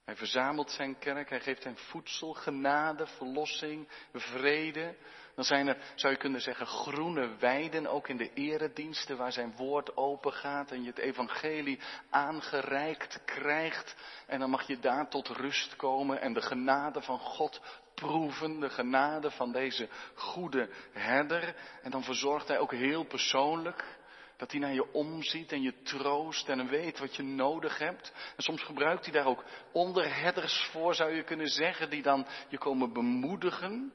[0.05, 1.29] Hij verzamelt zijn kerk.
[1.29, 4.97] Hij geeft hen voedsel, genade, verlossing, vrede.
[5.39, 9.53] Dan zijn er, zou je kunnen zeggen, groene weiden, ook in de erediensten, waar zijn
[9.55, 13.95] woord open gaat en je het evangelie aangereikt krijgt.
[14.27, 17.61] En dan mag je daar tot rust komen en de genade van God
[17.93, 21.55] proeven, de genade van deze goede herder.
[21.83, 23.97] En dan verzorgt hij ook heel persoonlijk
[24.37, 28.13] dat hij naar je omziet en je troost en weet wat je nodig hebt.
[28.35, 32.57] En soms gebruikt hij daar ook onderheaders voor, zou je kunnen zeggen, die dan je
[32.57, 33.93] komen bemoedigen.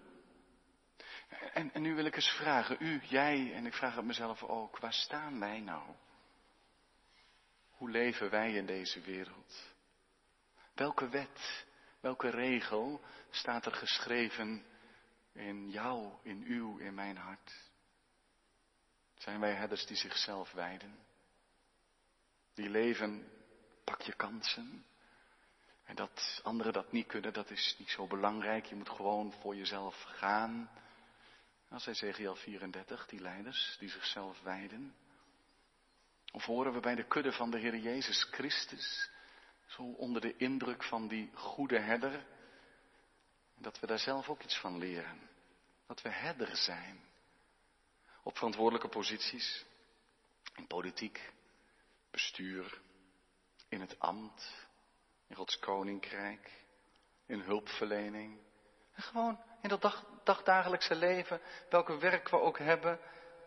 [1.54, 4.92] En, nu wil ik eens vragen, u, jij en ik vraag het mezelf ook, waar
[4.92, 5.94] staan wij nou?
[7.70, 9.72] Hoe leven wij in deze wereld?
[10.72, 11.66] Welke wet,
[12.00, 14.64] welke regel staat er geschreven
[15.32, 17.52] in jou, in uw, in mijn hart?
[19.14, 20.98] Zijn wij herders die zichzelf wijden?
[22.54, 23.28] Die leven,
[23.84, 24.86] pak je kansen.
[25.84, 28.64] En dat anderen dat niet kunnen, dat is niet zo belangrijk.
[28.64, 30.70] Je moet gewoon voor jezelf gaan.
[31.68, 34.94] Als Ezekiel 34, die leiders die zichzelf wijden.
[36.32, 39.10] Of horen we bij de kudde van de Heer Jezus Christus,
[39.66, 42.26] zo onder de indruk van die goede herder,
[43.58, 45.30] dat we daar zelf ook iets van leren.
[45.86, 47.00] Dat we herder zijn
[48.22, 49.64] op verantwoordelijke posities.
[50.54, 51.32] In politiek,
[52.10, 52.80] bestuur,
[53.68, 54.66] in het ambt,
[55.26, 56.50] in Gods koninkrijk,
[57.26, 58.38] in hulpverlening.
[58.92, 62.98] En gewoon in dat dag, dagdagelijkse leven, welke werk we ook hebben,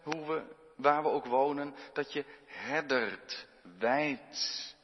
[0.03, 3.47] hoe we, waar we ook wonen, dat je herdert,
[3.79, 4.75] wijdt.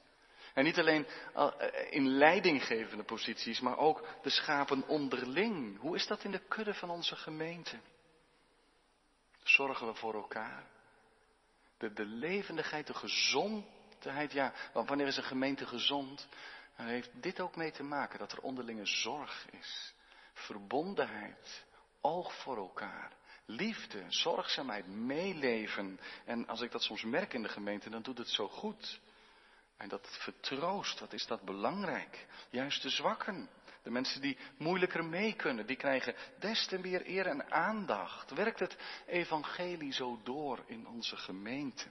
[0.54, 1.48] En niet alleen eh,
[1.90, 5.80] in leidinggevende posities, maar ook de schapen onderling.
[5.80, 7.78] Hoe is dat in de kudde van onze gemeente?
[9.44, 10.64] Zorgen we voor elkaar?
[11.78, 16.28] De, de levendigheid, de gezondheid, ja, want wanneer is een gemeente gezond?
[16.78, 19.93] Dan heeft dit ook mee te maken dat er onderlinge zorg is.
[20.34, 21.66] Verbondenheid,
[22.02, 23.12] oog voor elkaar,
[23.46, 26.00] liefde, zorgzaamheid, meeleven.
[26.26, 29.00] En als ik dat soms merk in de gemeente, dan doet het zo goed.
[29.78, 32.26] En dat vertroost, wat is dat belangrijk?
[32.50, 33.50] Juist de zwakken,
[33.84, 38.32] de mensen die moeilijker mee kunnen, die krijgen des te meer eer en aandacht.
[38.32, 41.86] Werkt het evangelie zo door in onze gemeente?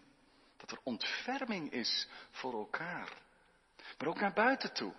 [0.57, 3.13] Dat er ontferming is voor elkaar.
[3.99, 4.95] Maar ook naar buiten toe.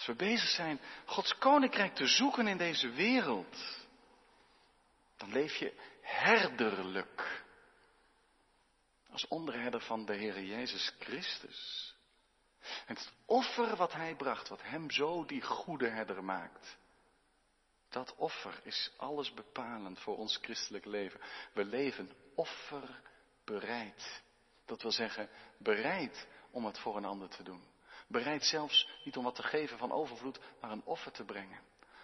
[0.00, 3.56] Als we bezig zijn Gods koninkrijk te zoeken in deze wereld,
[5.16, 7.44] dan leef je herderlijk.
[9.10, 11.94] Als onderherder van de Heer Jezus Christus.
[12.86, 16.76] En het offer wat hij bracht, wat hem zo die goede herder maakt.
[17.88, 21.20] Dat offer is alles bepalend voor ons christelijk leven.
[21.52, 24.22] We leven offerbereid.
[24.64, 27.78] Dat wil zeggen, bereid om het voor een ander te doen.
[28.10, 31.60] Bereid zelfs niet om wat te geven van overvloed, maar een offer te brengen.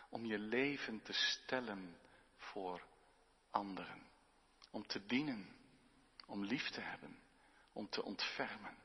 [0.08, 1.98] Om je leven te stellen
[2.36, 2.82] voor
[3.50, 4.02] anderen.
[4.70, 5.56] Om te dienen.
[6.26, 7.18] Om lief te hebben.
[7.72, 8.76] Om te ontfermen.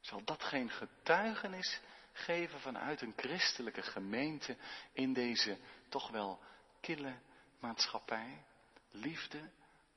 [0.00, 1.80] Zal dat geen getuigenis
[2.12, 4.56] geven vanuit een christelijke gemeente
[4.92, 6.40] in deze toch wel
[6.80, 7.18] kille
[7.58, 8.44] maatschappij?
[8.90, 9.50] Liefde,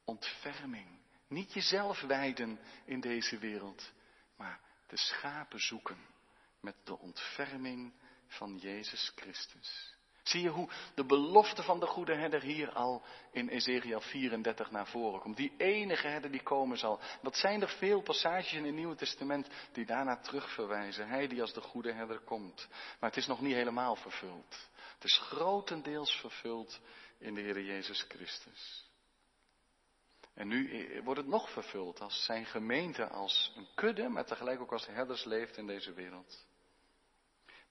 [0.04, 1.00] ontferming.
[1.28, 3.92] Niet jezelf wijden in deze wereld,
[4.36, 6.13] maar de schapen zoeken
[6.64, 7.94] met de ontferming
[8.28, 9.96] van Jezus Christus.
[10.24, 14.88] Zie je hoe de belofte van de goede herder hier al in Ezekiel 34 naar
[14.88, 15.38] voren komt.
[15.38, 17.00] Die enige herder die komen zal.
[17.22, 21.08] Dat zijn er veel passages in het Nieuwe Testament die daarna terugverwijzen.
[21.08, 22.68] Hij die als de goede herder komt.
[23.00, 24.70] Maar het is nog niet helemaal vervuld.
[24.94, 26.80] Het is grotendeels vervuld
[27.20, 28.92] in de Heer Jezus Christus.
[30.34, 34.72] En nu wordt het nog vervuld als zijn gemeente als een kudde, maar tegelijk ook
[34.72, 36.46] als herders leeft in deze wereld.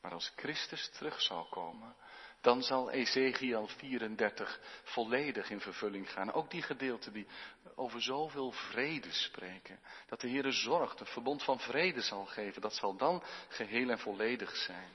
[0.03, 1.95] Maar als Christus terug zal komen,
[2.41, 6.33] dan zal Ezekiel 34 volledig in vervulling gaan.
[6.33, 7.27] Ook die gedeelten die
[7.75, 9.81] over zoveel vrede spreken.
[10.07, 12.63] Dat de Heer zorgt, een verbond van vrede zal geven.
[12.63, 14.91] Dat zal dan geheel en volledig zijn.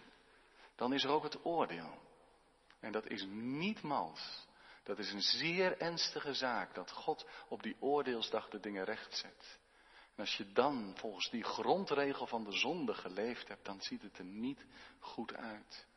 [0.75, 2.01] Dan is er ook het oordeel.
[2.79, 4.47] En dat is niet mals.
[4.83, 9.59] Dat is een zeer ernstige zaak dat God op die oordeelsdag de dingen recht zet.
[10.17, 14.25] Als je dan volgens die grondregel van de zonde geleefd hebt, dan ziet het er
[14.25, 14.65] niet
[14.99, 15.87] goed uit.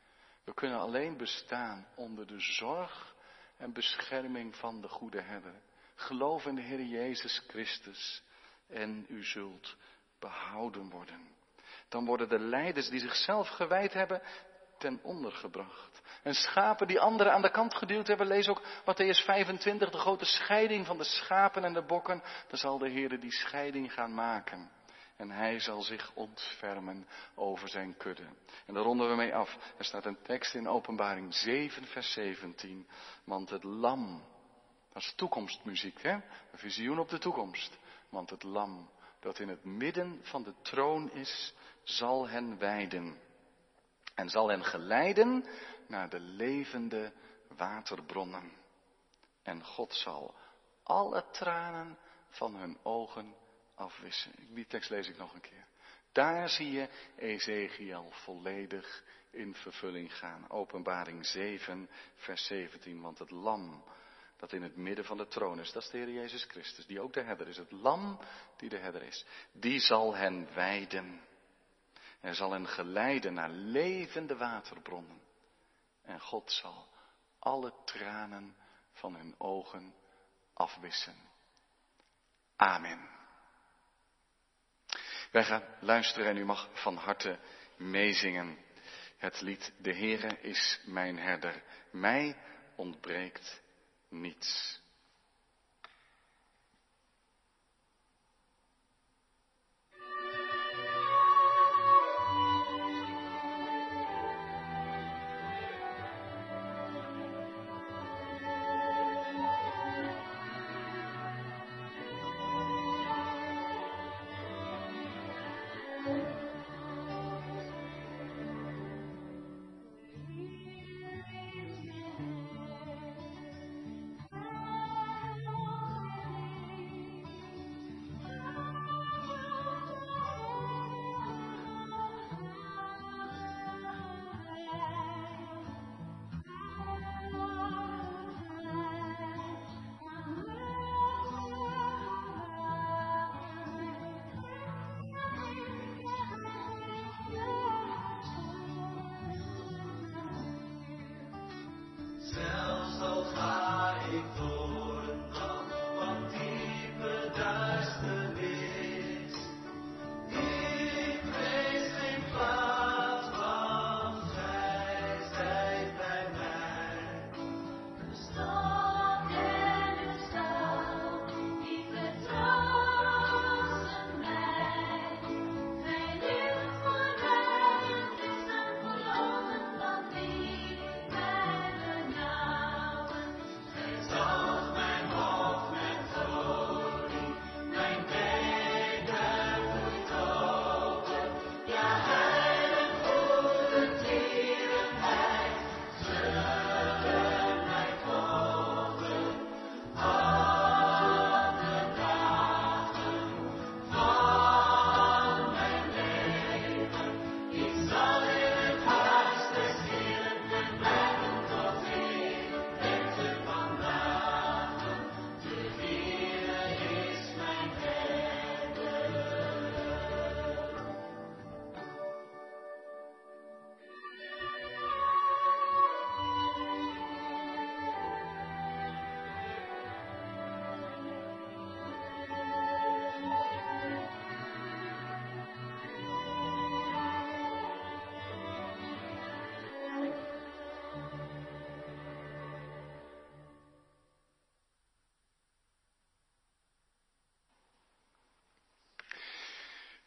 [0.45, 3.15] We kunnen alleen bestaan onder de zorg
[3.57, 5.63] en bescherming van de goede herder.
[5.95, 8.23] Geloof in de Heer Jezus Christus
[8.67, 9.77] en u zult
[10.19, 11.29] behouden worden.
[11.89, 14.23] Dan worden de leiders die zichzelf gewijd hebben
[14.81, 16.03] ten onder gebracht.
[16.23, 20.25] En schapen die anderen aan de kant geduwd hebben, lees ook Matthäus 25, de grote
[20.25, 22.23] scheiding van de schapen en de bokken.
[22.49, 24.71] Dan zal de Heer die scheiding gaan maken.
[25.17, 28.27] En hij zal zich ontfermen over zijn kudde.
[28.67, 29.75] En daar ronden we mee af.
[29.79, 32.89] Er staat een tekst in Openbaring 7, vers 17.
[33.25, 34.23] Want het lam,
[34.93, 36.13] dat is toekomstmuziek, hè?
[36.13, 37.79] Een visioen op de toekomst.
[38.09, 38.91] Want het lam
[39.21, 43.17] dat in het midden van de troon is, zal hen wijden.
[44.21, 45.45] En zal hen geleiden
[45.87, 47.13] naar de levende
[47.57, 48.53] waterbronnen.
[49.43, 50.35] En God zal
[50.83, 53.35] alle tranen van hun ogen
[53.75, 54.33] afwissen.
[54.55, 55.67] Die tekst lees ik nog een keer.
[56.13, 60.51] Daar zie je Ezekiel volledig in vervulling gaan.
[60.51, 63.01] Openbaring 7, vers 17.
[63.01, 63.85] Want het lam
[64.37, 67.01] dat in het midden van de troon is, dat is de Heer Jezus Christus, die
[67.01, 67.57] ook de herder is.
[67.57, 68.21] Het lam
[68.57, 71.29] die de herder is, die zal hen wijden.
[72.21, 75.21] En zal hen geleiden naar levende waterbronnen.
[76.03, 76.89] En God zal
[77.39, 78.57] alle tranen
[78.93, 79.95] van hun ogen
[80.53, 81.17] afwissen.
[82.57, 83.09] Amen.
[85.31, 87.39] Wij gaan luisteren en u mag van harte
[87.77, 88.59] meezingen.
[89.17, 92.37] Het lied De Heere is mijn herder, mij
[92.77, 93.63] ontbreekt
[94.09, 94.81] niets.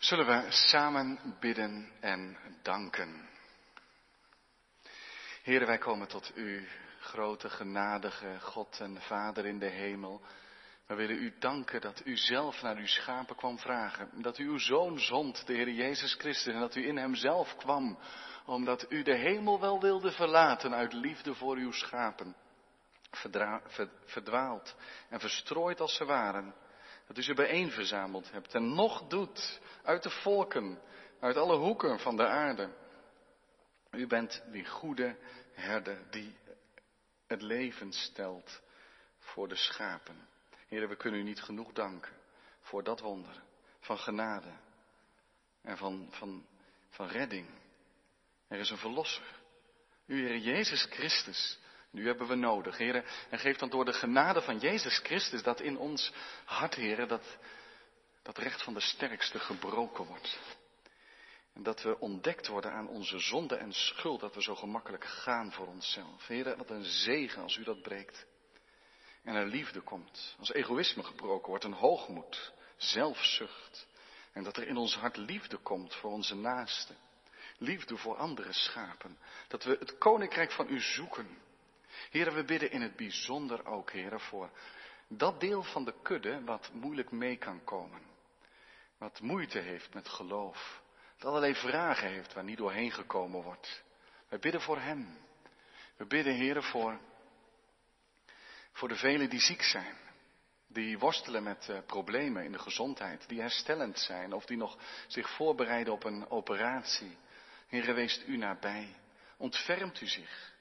[0.03, 3.29] Zullen we samen bidden en danken.
[5.43, 6.67] Heren, wij komen tot u,
[6.99, 10.21] grote genadige God en Vader in de hemel.
[10.87, 14.21] We willen u danken dat u zelf naar uw schapen kwam vragen.
[14.21, 17.55] Dat u uw zoon zond, de Heer Jezus Christus, en dat u in hem zelf
[17.55, 17.97] kwam,
[18.45, 22.35] omdat u de hemel wel wilde verlaten uit liefde voor uw schapen.
[24.05, 24.75] verdwaald
[25.09, 26.53] en verstrooid als ze waren.
[27.07, 30.81] Dat u ze bijeenverzameld hebt en nog doet uit de volken,
[31.19, 32.69] uit alle hoeken van de aarde.
[33.91, 35.17] U bent die goede
[35.53, 36.35] herder die
[37.27, 38.61] het leven stelt
[39.17, 40.27] voor de schapen.
[40.67, 42.13] Heren, we kunnen u niet genoeg danken
[42.61, 43.43] voor dat wonder
[43.79, 44.51] van genade
[45.61, 46.45] en van, van,
[46.89, 47.47] van redding.
[48.47, 49.41] Er is een verlosser.
[50.05, 51.59] U, Heer Jezus Christus,
[51.93, 53.05] nu hebben we nodig, heren.
[53.29, 56.11] En geef dan door de genade van Jezus Christus dat in ons
[56.45, 57.37] hart, heren, dat,
[58.21, 60.39] dat recht van de sterkste gebroken wordt.
[61.53, 65.51] En dat we ontdekt worden aan onze zonde en schuld, dat we zo gemakkelijk gaan
[65.51, 66.27] voor onszelf.
[66.27, 68.25] Heren, wat een zegen als u dat breekt.
[69.23, 73.87] En er liefde komt, als egoïsme gebroken wordt, een hoogmoed, zelfzucht.
[74.31, 76.97] En dat er in ons hart liefde komt voor onze naasten.
[77.57, 79.17] Liefde voor andere schapen.
[79.47, 81.41] Dat we het koninkrijk van u zoeken.
[82.09, 84.49] Heren, we bidden in het bijzonder ook, heren, voor
[85.07, 88.01] dat deel van de kudde wat moeilijk mee kan komen.
[88.97, 90.81] Wat moeite heeft met geloof.
[91.17, 93.83] Dat allerlei vragen heeft waar niet doorheen gekomen wordt.
[94.29, 95.17] Wij bidden voor hem.
[95.97, 96.99] We bidden, heren, voor,
[98.71, 99.95] voor de velen die ziek zijn.
[100.67, 103.27] Die worstelen met uh, problemen in de gezondheid.
[103.27, 104.77] Die herstellend zijn of die nog
[105.07, 107.17] zich voorbereiden op een operatie.
[107.67, 108.95] Heren, wees u nabij.
[109.37, 110.52] Ontfermt u zich.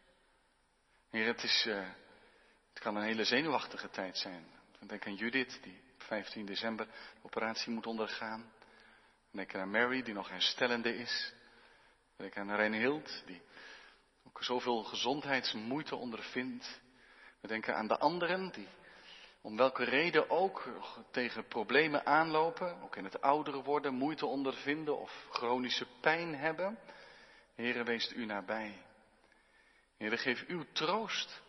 [1.13, 1.75] Heer, het, is, uh,
[2.69, 4.47] het kan een hele zenuwachtige tijd zijn.
[4.81, 6.93] Denk aan Judith, die op 15 december de
[7.23, 8.53] operatie moet ondergaan.
[9.31, 11.33] Denk aan Mary, die nog herstellende is.
[12.17, 13.43] Denk aan Reinhild, die
[14.27, 16.81] ook zoveel gezondheidsmoeite ondervindt.
[17.41, 18.69] We denken aan de anderen, die
[19.41, 20.69] om welke reden ook
[21.11, 26.79] tegen problemen aanlopen, ook in het ouder worden, moeite ondervinden of chronische pijn hebben.
[27.55, 28.83] Heere, wees u nabij.
[30.03, 31.43] Heer, geef uw troost.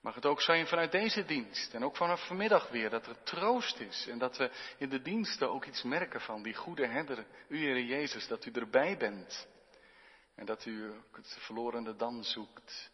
[0.00, 3.78] Mag het ook zijn vanuit deze dienst en ook vanaf vanmiddag weer, dat er troost
[3.80, 7.58] is en dat we in de diensten ook iets merken van die goede herder, u
[7.58, 9.48] Heer Jezus, dat u erbij bent.
[10.34, 12.90] En dat u het verlorene dan zoekt,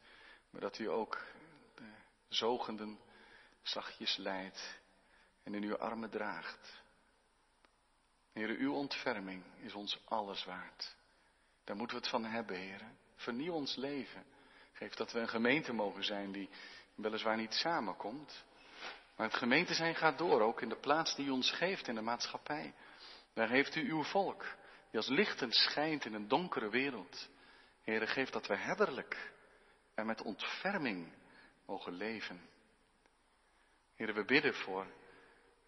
[0.50, 1.20] maar dat u ook
[1.74, 1.92] de
[2.28, 2.98] zogenden
[3.62, 4.80] zachtjes leidt
[5.42, 6.82] en in uw armen draagt.
[8.32, 10.96] Heer, uw ontferming is ons alles waard.
[11.64, 12.80] Daar moeten we het van hebben, Heer.
[13.16, 14.31] Vernieuw ons leven.
[14.82, 16.48] Geef dat we een gemeente mogen zijn die
[16.94, 18.44] weliswaar niet samenkomt.
[19.16, 21.94] Maar het gemeente zijn gaat door, ook in de plaats die u ons geeft in
[21.94, 22.74] de maatschappij.
[23.34, 24.42] Daar heeft u uw volk,
[24.90, 27.28] die als lichtend schijnt in een donkere wereld.
[27.82, 29.32] Heere, geef dat we herderlijk
[29.94, 31.12] en met ontferming
[31.66, 32.40] mogen leven.
[33.94, 34.86] Heere, we bidden voor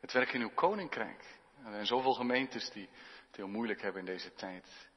[0.01, 1.25] het werk in uw koninkrijk.
[1.65, 2.89] Er zijn zoveel gemeentes die
[3.27, 4.89] het heel moeilijk hebben in deze tijd.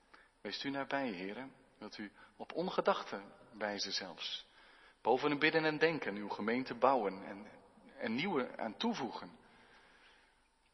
[0.41, 1.65] Wees u nabij, heren.
[1.78, 3.22] Wilt u op ongedachte
[3.58, 4.46] wijze zelfs.
[5.02, 7.48] Boven een bidden en denken uw gemeente bouwen en,
[7.98, 9.38] en nieuwe aan toevoegen.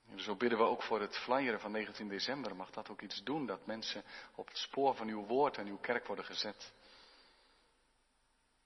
[0.09, 2.55] En zo bidden we ook voor het flyeren van 19 december.
[2.55, 4.03] Mag dat ook iets doen, dat mensen
[4.35, 6.73] op het spoor van uw woord en uw kerk worden gezet.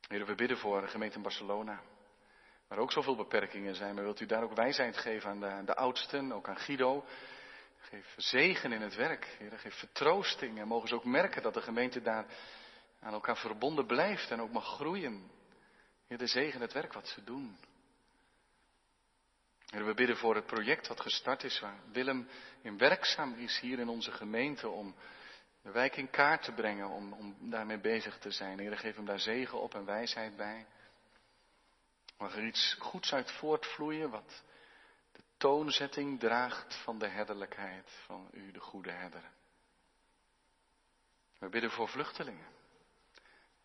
[0.08, 1.82] We bidden voor de gemeente Barcelona.
[2.68, 3.96] Waar ook zoveel beperkingen zijn.
[3.96, 7.06] Maar wilt u daar ook wijsheid geven aan de, aan de oudsten, ook aan Guido.
[7.90, 9.36] Geef zegen in het werk.
[9.38, 10.60] Heer, geef vertroosting.
[10.60, 12.26] En mogen ze ook merken dat de gemeente daar
[13.00, 15.32] aan elkaar verbonden blijft en ook mag groeien.
[16.08, 17.58] Heer, de zegen het werk wat ze doen.
[19.66, 22.28] Heer, we bidden voor het project wat gestart is, waar Willem
[22.62, 24.96] in werkzaam is hier in onze gemeente om
[25.62, 28.60] de wijk in kaart te brengen, om, om daarmee bezig te zijn.
[28.60, 30.66] Heer, geef hem daar zegen op en wijsheid bij.
[32.18, 34.44] Mag er iets goeds uit voortvloeien, wat
[35.38, 39.32] toonzetting draagt van de herderlijkheid van u, de goede herder.
[41.40, 42.48] We bidden voor vluchtelingen.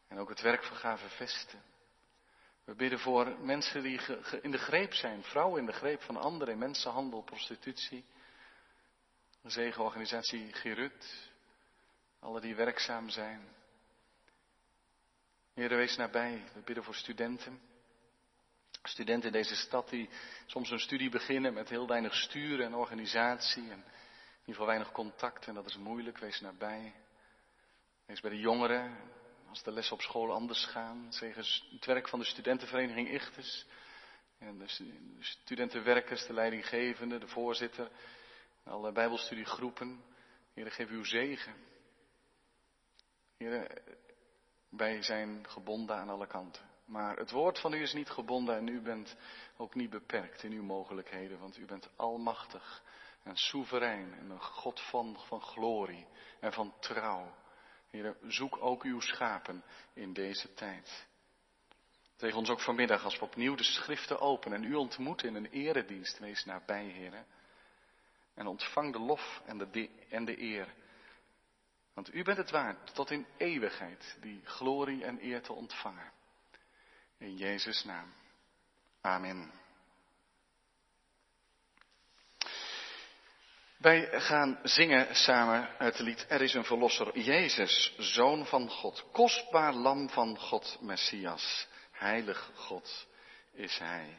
[0.08, 1.62] En ook het werk van gave vesten.
[2.64, 4.00] We bidden voor mensen die
[4.42, 8.04] in de greep zijn, vrouwen in de greep van anderen, mensenhandel, prostitutie.
[9.40, 11.30] De zegenorganisatie Gerut,
[12.18, 13.48] alle die werkzaam zijn.
[15.54, 16.44] Heer, wees nabij.
[16.54, 17.71] We bidden voor studenten.
[18.82, 20.08] Studenten in deze stad die
[20.46, 23.84] soms hun studie beginnen met heel weinig sturen en organisatie en
[24.42, 26.18] in ieder geval weinig contact en dat is moeilijk.
[26.18, 26.94] Wees nabij.
[28.06, 28.98] Wees bij de jongeren,
[29.48, 31.12] als de lessen op school anders gaan.
[31.12, 33.66] Zeggen het werk van de studentenvereniging Ichtes.
[34.38, 34.66] En de
[35.18, 37.90] studentenwerkers, de leidinggevende, de voorzitter.
[38.64, 40.04] Alle bijbelstudiegroepen.
[40.54, 41.54] Heer, geef uw zegen.
[43.36, 43.82] Heer,
[44.68, 46.71] wij zijn gebonden aan alle kanten.
[46.92, 49.16] Maar het woord van u is niet gebonden en u bent
[49.56, 52.82] ook niet beperkt in uw mogelijkheden, want u bent almachtig
[53.22, 56.06] en soeverein en een God van, van glorie
[56.40, 57.34] en van trouw.
[57.90, 61.06] Heer, zoek ook uw schapen in deze tijd.
[62.16, 65.50] Tegen ons ook vanmiddag als we opnieuw de schriften openen en u ontmoeten in een
[65.50, 67.24] eredienst, wees nabij, Heer.
[68.34, 70.74] En ontvang de lof en de, en de eer.
[71.94, 76.20] Want u bent het waard tot in eeuwigheid die glorie en eer te ontvangen.
[77.22, 78.12] In Jezus' naam.
[79.00, 79.52] Amen.
[83.76, 89.72] Wij gaan zingen samen het lied Er is een verlosser, Jezus, Zoon van God, kostbaar
[89.72, 93.06] lam van God, Messias, heilig God
[93.52, 94.18] is Hij.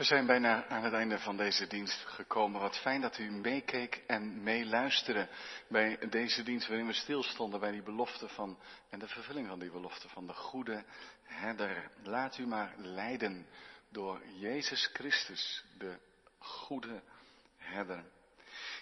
[0.00, 2.60] We zijn bijna aan het einde van deze dienst gekomen.
[2.60, 5.28] Wat fijn dat u meekeek en meeluisterde
[5.68, 8.58] bij deze dienst waarin we stilstonden bij die belofte van
[8.90, 10.84] en de vervulling van die belofte van de goede
[11.22, 11.90] herder.
[12.02, 13.46] Laat u maar leiden
[13.88, 15.98] door Jezus Christus, de
[16.38, 17.02] goede
[17.56, 18.04] herder.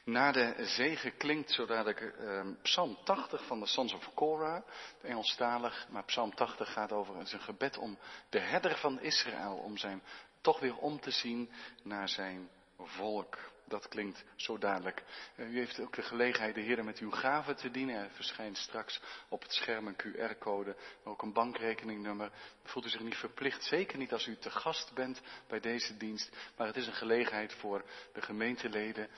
[0.04, 4.62] Na de zegen klinkt zodat ik eh, Psalm 80 van de Sons of Korah,
[5.02, 7.98] Engelstalig, maar Psalm 80 gaat over een gebed om
[8.28, 10.02] de herder van Israël, om zijn
[10.48, 11.50] toch weer om te zien
[11.82, 13.38] naar zijn volk.
[13.66, 15.02] dat klinkt zo dadelijk.
[15.36, 17.96] Uh, u heeft ook de gelegenheid de Heer met uw gaven te dienen.
[17.96, 22.32] Er verschijnt straks op het scherm een QR-code, ook een bankrekeningnummer.
[22.62, 26.36] Voelt u zich niet verplicht, zeker niet als u te gast bent bij deze dienst.
[26.56, 29.08] Maar het is een gelegenheid voor de gemeenteleden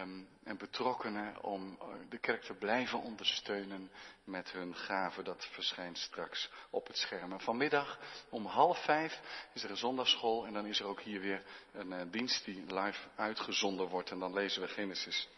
[0.00, 3.90] um, en betrokkenen om eh, de kerk te blijven ondersteunen
[4.24, 5.24] met hun gaven.
[5.24, 7.32] Dat verschijnt straks op het scherm.
[7.32, 7.98] En vanmiddag
[8.30, 9.20] om half vijf
[9.52, 12.74] is er een zondagschool en dan is er ook hier weer een uh, dienst die
[12.74, 14.10] live uitgezonden wordt.
[14.10, 15.28] En dan lezen we Genesis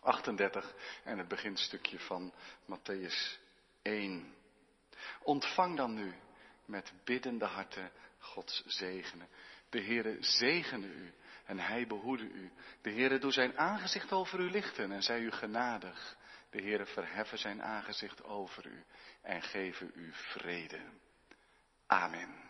[0.00, 2.32] 38 en het beginstukje van
[2.64, 3.38] Matthäus
[3.82, 4.34] 1.
[5.22, 6.14] Ontvang dan nu
[6.64, 9.28] met biddende harten Gods zegenen.
[9.68, 11.12] De Heere zegene u
[11.48, 12.50] en hij behoede u.
[12.82, 16.16] De Heere doe zijn aangezicht over u lichten en zij u genadig.
[16.50, 18.84] De Heere verheffen zijn aangezicht over u
[19.22, 20.80] en geven u vrede.
[21.86, 22.47] Amen.